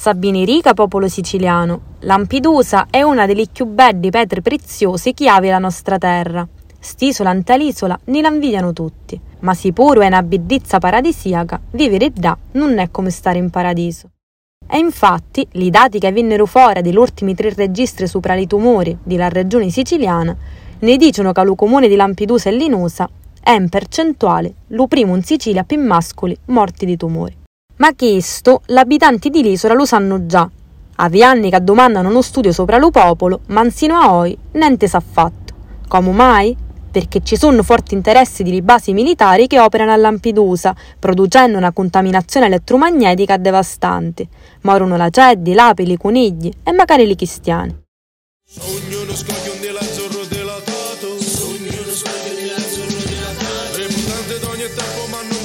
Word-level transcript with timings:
Sabini 0.00 0.46
rica 0.46 0.72
popolo 0.72 1.08
siciliano. 1.08 1.98
Lampidusa 1.98 2.86
è 2.88 3.02
una 3.02 3.26
delle 3.26 3.44
più 3.52 3.66
belle 3.66 4.08
pietre 4.08 4.40
preziose 4.40 5.12
che 5.12 5.28
ave 5.28 5.50
la 5.50 5.58
nostra 5.58 5.98
terra. 5.98 6.48
St'isola 6.78 7.28
ante 7.28 7.58
l'isola 7.58 8.00
ne 8.04 8.22
l'invidiano 8.22 8.72
tutti, 8.72 9.20
ma 9.40 9.52
sicuro 9.52 10.00
è 10.00 10.06
una 10.06 10.22
bellezza 10.22 10.78
paradisiaca, 10.78 11.60
vivere 11.72 12.12
là 12.14 12.34
non 12.52 12.78
è 12.78 12.90
come 12.90 13.10
stare 13.10 13.36
in 13.36 13.50
paradiso. 13.50 14.08
E 14.66 14.78
infatti, 14.78 15.46
i 15.52 15.68
dati 15.68 15.98
che 15.98 16.10
vennero 16.12 16.46
fuori 16.46 16.80
degli 16.80 16.96
ultimi 16.96 17.34
tre 17.34 17.52
registri 17.52 18.06
sopra 18.06 18.34
i 18.36 18.46
tumori 18.46 18.96
della 19.02 19.28
regione 19.28 19.68
siciliana 19.68 20.34
ne 20.78 20.96
dicono 20.96 21.32
che 21.32 21.44
lo 21.44 21.54
comune 21.54 21.88
di 21.88 21.96
Lampidusa 21.96 22.48
e 22.48 22.52
Linosa 22.52 23.06
è 23.38 23.50
in 23.50 23.68
percentuale 23.68 24.54
lo 24.68 24.86
primo 24.86 25.14
in 25.14 25.22
Sicilia 25.22 25.62
più 25.64 25.78
mascoli 25.78 26.34
morti 26.46 26.86
di 26.86 26.96
tumori. 26.96 27.36
Ma 27.80 27.94
questo 27.94 28.60
gli 28.66 28.76
abitanti 28.76 29.30
di 29.30 29.42
l'isola 29.42 29.72
lo 29.72 29.86
sanno 29.86 30.26
già. 30.26 30.48
Avi 30.96 31.22
anni 31.22 31.48
che 31.48 31.64
domandano 31.64 32.10
uno 32.10 32.20
studio 32.20 32.52
sopra 32.52 32.76
lo 32.76 32.90
popolo, 32.90 33.40
ma 33.46 33.68
sino 33.70 33.96
a 33.96 34.12
oggi 34.12 34.36
niente 34.52 34.86
s'ha 34.86 35.00
fatto. 35.00 35.54
Come 35.88 36.10
mai? 36.10 36.54
Perché 36.90 37.22
ci 37.22 37.38
sono 37.38 37.62
forti 37.62 37.94
interessi 37.94 38.42
di 38.42 38.60
basi 38.60 38.92
militari 38.92 39.46
che 39.46 39.58
operano 39.58 39.92
a 39.92 39.96
Lampedusa, 39.96 40.74
producendo 40.98 41.56
una 41.56 41.72
contaminazione 41.72 42.46
elettromagnetica 42.46 43.38
devastante. 43.38 44.28
Morono 44.62 44.98
la 44.98 45.08
ceddi, 45.08 45.54
l'api, 45.54 45.90
i 45.90 45.96
conigli 45.96 46.52
e 46.62 46.72
magari 46.72 47.10
i 47.10 47.16
cristiani. 47.16 47.74
Ognuno 48.58 49.14
scoglie 49.14 49.50
un 49.54 49.60
dell'azzurro 49.60 50.24
delatato 50.28 51.06
Ognuno 51.06 51.92
scoglie 51.94 52.30
un 52.30 52.36
dell'azzurro 52.36 53.00
delatato 53.06 53.76
Reputante 53.76 54.38
d'ogni 54.40 54.66
tempo 54.74 55.06
m'hanno 55.08 55.40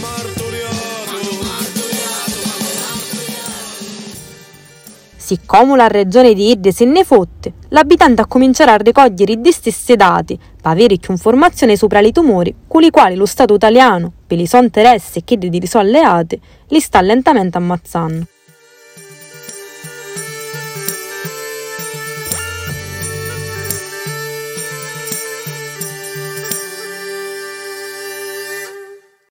Siccome 5.25 5.75
la 5.75 5.87
regione 5.87 6.35
di 6.35 6.51
Idde 6.51 6.71
se 6.71 6.85
ne 6.85 7.03
fotte, 7.03 7.53
l'abitante 7.69 8.21
ha 8.21 8.27
cominciato 8.27 8.69
a 8.69 8.77
raccogliere 8.77 9.31
i 9.31 9.51
stessi 9.51 9.95
dati 9.95 10.37
per 10.37 10.71
avere 10.71 10.97
più 10.97 11.13
informazioni 11.13 11.75
sopra 11.75 11.99
i 11.99 12.11
tumori 12.11 12.53
con 12.67 12.83
i 12.83 12.91
quali 12.91 13.15
lo 13.15 13.25
Stato 13.25 13.55
italiano, 13.55 14.11
per 14.27 14.39
i 14.39 14.45
suoi 14.45 14.65
interessi 14.65 15.17
e 15.17 15.23
quelli 15.25 15.49
di 15.49 15.67
alleati, 15.79 16.39
li 16.67 16.79
sta 16.79 17.01
lentamente 17.01 17.57
ammazzando. 17.57 18.27